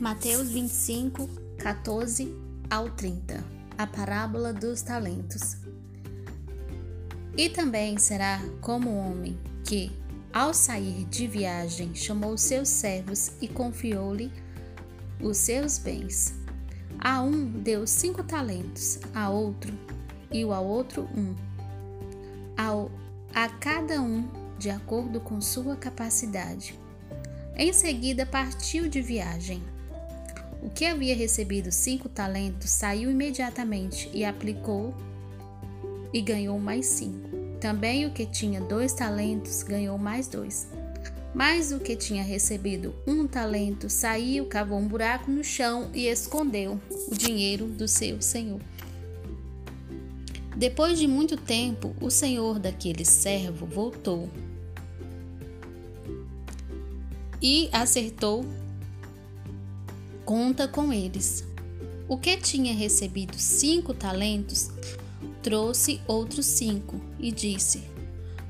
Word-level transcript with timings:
Mateus 0.00 0.50
25, 0.50 1.28
14 1.58 2.32
ao 2.70 2.88
30 2.88 3.44
A 3.76 3.84
parábola 3.84 4.52
dos 4.52 4.80
talentos. 4.80 5.56
E 7.36 7.48
também 7.48 7.98
será 7.98 8.40
como 8.60 8.90
o 8.90 8.96
homem 8.96 9.36
que, 9.64 9.90
ao 10.32 10.54
sair 10.54 11.04
de 11.06 11.26
viagem, 11.26 11.96
chamou 11.96 12.38
seus 12.38 12.68
servos 12.68 13.32
e 13.40 13.48
confiou-lhe 13.48 14.30
os 15.20 15.36
seus 15.36 15.78
bens. 15.78 16.32
A 17.00 17.20
um 17.20 17.50
deu 17.50 17.84
cinco 17.84 18.22
talentos, 18.22 19.00
a 19.12 19.28
outro 19.28 19.76
e 20.30 20.44
ao 20.44 20.64
outro 20.64 21.08
um, 21.12 21.34
ao, 22.56 22.88
a 23.34 23.48
cada 23.48 24.00
um 24.00 24.28
de 24.60 24.70
acordo 24.70 25.20
com 25.20 25.40
sua 25.40 25.74
capacidade. 25.74 26.78
Em 27.56 27.72
seguida 27.72 28.24
partiu 28.24 28.88
de 28.88 29.02
viagem. 29.02 29.60
O 30.62 30.68
que 30.68 30.84
havia 30.84 31.14
recebido 31.14 31.70
cinco 31.70 32.08
talentos 32.08 32.70
saiu 32.70 33.10
imediatamente 33.10 34.10
e 34.12 34.24
aplicou 34.24 34.94
e 36.12 36.20
ganhou 36.20 36.58
mais 36.58 36.86
cinco. 36.86 37.28
Também 37.60 38.06
o 38.06 38.12
que 38.12 38.26
tinha 38.26 38.60
dois 38.60 38.92
talentos 38.92 39.62
ganhou 39.62 39.98
mais 39.98 40.28
dois. 40.28 40.68
Mas 41.34 41.72
o 41.72 41.78
que 41.78 41.94
tinha 41.94 42.22
recebido 42.22 42.94
um 43.06 43.26
talento 43.26 43.88
saiu, 43.88 44.46
cavou 44.46 44.78
um 44.78 44.88
buraco 44.88 45.30
no 45.30 45.44
chão 45.44 45.90
e 45.94 46.06
escondeu 46.06 46.80
o 47.10 47.14
dinheiro 47.14 47.66
do 47.66 47.86
seu 47.86 48.20
senhor. 48.20 48.60
Depois 50.56 50.98
de 50.98 51.06
muito 51.06 51.36
tempo, 51.36 51.94
o 52.00 52.10
senhor 52.10 52.58
daquele 52.58 53.04
servo 53.04 53.64
voltou 53.64 54.28
e 57.40 57.68
acertou 57.72 58.44
conta 60.28 60.68
com 60.68 60.92
eles. 60.92 61.42
O 62.06 62.18
que 62.18 62.36
tinha 62.36 62.74
recebido 62.74 63.38
cinco 63.38 63.94
talentos 63.94 64.68
trouxe 65.42 66.02
outros 66.06 66.44
cinco 66.44 67.00
e 67.18 67.32
disse: 67.32 67.82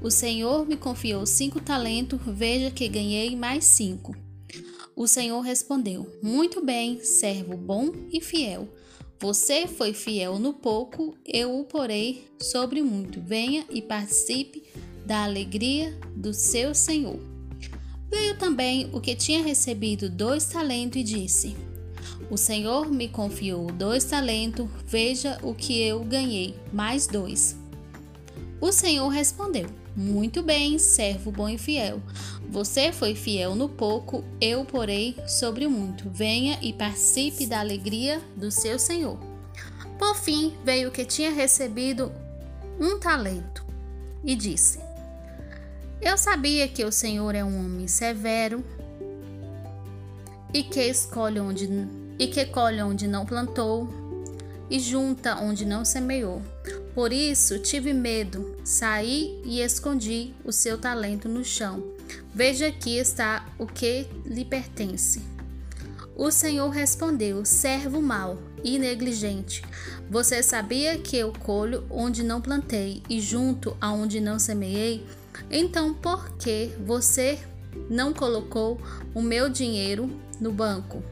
O 0.00 0.10
Senhor 0.10 0.66
me 0.66 0.78
confiou 0.78 1.26
cinco 1.26 1.60
talentos, 1.60 2.18
veja 2.26 2.70
que 2.70 2.88
ganhei 2.88 3.36
mais 3.36 3.66
cinco. 3.66 4.16
O 4.96 5.06
Senhor 5.06 5.42
respondeu: 5.42 6.10
Muito 6.22 6.64
bem, 6.64 6.98
servo 7.04 7.58
bom 7.58 7.92
e 8.10 8.22
fiel. 8.22 8.66
Você 9.20 9.66
foi 9.66 9.92
fiel 9.92 10.38
no 10.38 10.54
pouco, 10.54 11.14
eu 11.26 11.60
o 11.60 11.64
porei 11.64 12.26
sobre 12.40 12.80
muito. 12.80 13.20
Venha 13.20 13.66
e 13.68 13.82
participe 13.82 14.62
da 15.04 15.24
alegria 15.24 15.94
do 16.16 16.32
seu 16.32 16.74
Senhor. 16.74 17.35
Veio 18.16 18.34
também 18.38 18.88
o 18.94 19.00
que 19.00 19.14
tinha 19.14 19.42
recebido 19.42 20.08
dois 20.08 20.46
talentos 20.46 20.98
e 20.98 21.04
disse: 21.04 21.54
o 22.30 22.36
Senhor 22.38 22.90
me 22.90 23.08
confiou 23.08 23.70
dois 23.70 24.04
talentos, 24.04 24.66
veja 24.86 25.38
o 25.42 25.52
que 25.52 25.82
eu 25.82 26.02
ganhei, 26.02 26.56
mais 26.72 27.06
dois. 27.06 27.54
O 28.58 28.72
Senhor 28.72 29.08
respondeu: 29.08 29.66
Muito 29.94 30.42
bem, 30.42 30.78
servo 30.78 31.30
bom 31.30 31.46
e 31.46 31.58
fiel. 31.58 32.00
Você 32.48 32.90
foi 32.90 33.14
fiel 33.14 33.54
no 33.54 33.68
pouco, 33.68 34.24
eu 34.40 34.64
porei 34.64 35.14
sobre 35.28 35.66
o 35.66 35.70
muito. 35.70 36.08
Venha 36.08 36.58
e 36.62 36.72
participe 36.72 37.46
da 37.46 37.60
alegria 37.60 38.22
do 38.34 38.50
seu 38.50 38.78
Senhor. 38.78 39.18
Por 39.98 40.16
fim, 40.16 40.54
veio 40.64 40.88
o 40.88 40.92
que 40.92 41.04
tinha 41.04 41.30
recebido 41.30 42.10
um 42.80 42.98
talento 42.98 43.62
e 44.24 44.34
disse: 44.34 44.85
Eu 46.00 46.18
sabia 46.18 46.68
que 46.68 46.84
o 46.84 46.92
Senhor 46.92 47.34
é 47.34 47.42
um 47.42 47.64
homem 47.64 47.88
severo 47.88 48.64
e 50.52 50.62
que 50.62 50.80
escolhe 50.80 51.40
onde 51.40 51.68
e 52.18 52.26
que 52.26 52.46
colhe 52.46 52.82
onde 52.82 53.06
não 53.06 53.26
plantou 53.26 53.88
e 54.70 54.78
junta 54.78 55.36
onde 55.36 55.64
não 55.64 55.84
semeou. 55.84 56.42
Por 56.94 57.12
isso 57.12 57.58
tive 57.58 57.92
medo, 57.92 58.56
saí 58.64 59.40
e 59.44 59.60
escondi 59.60 60.34
o 60.44 60.52
seu 60.52 60.78
talento 60.78 61.28
no 61.28 61.44
chão. 61.44 61.82
Veja 62.34 62.68
aqui 62.68 62.96
está 62.96 63.46
o 63.58 63.66
que 63.66 64.06
lhe 64.24 64.44
pertence. 64.44 65.22
O 66.16 66.30
Senhor 66.30 66.70
respondeu: 66.70 67.44
Servo 67.44 68.00
mau 68.00 68.38
e 68.64 68.78
negligente, 68.78 69.62
você 70.08 70.42
sabia 70.42 70.98
que 70.98 71.16
eu 71.16 71.32
colho 71.32 71.84
onde 71.90 72.22
não 72.22 72.40
plantei 72.40 73.02
e 73.08 73.20
junto 73.20 73.76
aonde 73.80 74.20
não 74.20 74.38
semeei? 74.38 75.04
Então 75.50 75.94
por 75.94 76.30
que 76.32 76.72
você 76.84 77.38
não 77.88 78.12
colocou 78.12 78.78
o 79.14 79.22
meu 79.22 79.48
dinheiro 79.48 80.10
no 80.40 80.52
banco? 80.52 81.02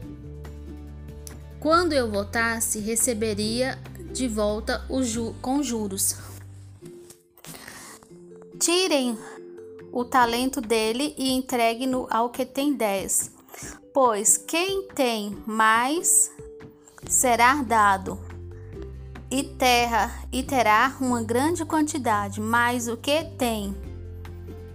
Quando 1.59 1.93
eu 1.93 2.09
voltasse, 2.09 2.79
receberia 2.79 3.79
de 4.13 4.27
volta 4.27 4.85
ju 5.01 5.35
com 5.41 5.63
juros. 5.63 6.15
Tirem 8.59 9.17
o 9.91 10.05
talento 10.05 10.61
dele 10.61 11.15
e 11.17 11.31
entregue-no 11.31 12.07
ao 12.09 12.29
que 12.29 12.45
tem 12.45 12.73
dez. 12.73 13.31
Pois 13.93 14.37
quem 14.37 14.87
tem 14.89 15.37
mais 15.45 16.31
será 17.07 17.61
dado, 17.63 18.19
e 19.29 19.43
terra 19.43 20.11
e 20.31 20.43
terá 20.43 20.95
uma 20.99 21.23
grande 21.23 21.65
quantidade, 21.65 22.39
mas 22.39 22.87
o 22.87 22.95
que 22.95 23.23
tem 23.37 23.75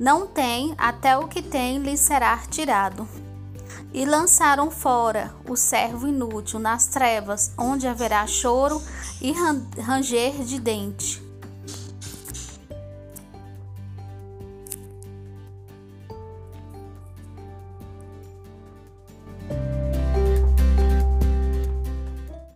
não 0.00 0.26
tem, 0.26 0.74
até 0.78 1.18
o 1.18 1.28
que 1.28 1.42
tem 1.42 1.78
lhe 1.78 1.94
será 1.94 2.38
tirado 2.50 3.06
e 3.92 4.06
lançaram 4.06 4.70
fora 4.70 5.34
o 5.46 5.56
servo 5.56 6.08
inútil 6.08 6.58
nas 6.58 6.86
trevas, 6.86 7.52
onde 7.58 7.86
haverá 7.86 8.26
choro 8.26 8.80
e 9.20 9.32
ranger 9.78 10.42
de 10.42 10.58
dente. 10.58 11.29